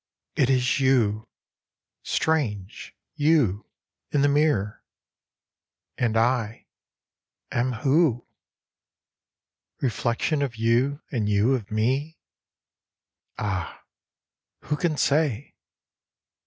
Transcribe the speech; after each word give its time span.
"It 0.35 0.49
is 0.49 0.79
you 0.79 1.27
strange 2.01 2.95
you, 3.13 3.67
in 4.09 4.23
the 4.23 4.27
mirror, 4.27 4.83
and 5.95 6.17
I 6.17 6.65
am 7.51 7.71
who? 7.73 8.25
Reflexion 9.79 10.41
of 10.41 10.55
you 10.55 11.03
and 11.11 11.29
you 11.29 11.53
of 11.53 11.69
me? 11.69 12.17
Ah, 13.37 13.83
who 14.61 14.75
can 14.75 14.97
say 14.97 15.53